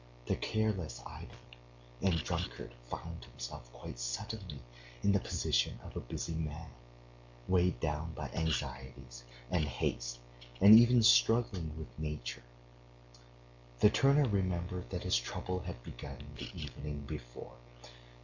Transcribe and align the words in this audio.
The 0.25 0.35
careless 0.35 0.99
idler 1.05 1.35
and 2.01 2.15
drunkard 2.23 2.73
found 2.89 3.23
himself 3.23 3.71
quite 3.71 3.99
suddenly 3.99 4.59
in 5.03 5.11
the 5.11 5.19
position 5.19 5.77
of 5.83 5.95
a 5.95 5.99
busy 5.99 6.33
man, 6.33 6.71
weighed 7.47 7.79
down 7.79 8.13
by 8.13 8.29
anxieties 8.31 9.23
and 9.51 9.63
haste, 9.65 10.17
and 10.59 10.73
even 10.79 11.03
struggling 11.03 11.77
with 11.77 11.99
nature. 11.99 12.41
The 13.79 13.91
turner 13.91 14.27
remembered 14.27 14.89
that 14.89 15.03
his 15.03 15.17
trouble 15.17 15.59
had 15.59 15.83
begun 15.83 16.17
the 16.35 16.49
evening 16.59 17.01
before. 17.05 17.57